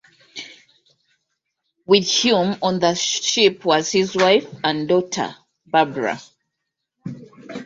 [1.85, 5.35] With Hume on the ship was his wife and daughter,
[5.67, 6.19] Barbara.